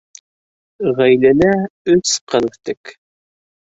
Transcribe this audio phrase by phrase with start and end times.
[1.01, 1.51] Ғаиләлә
[1.97, 2.99] өс ҡыҙ үҫтек.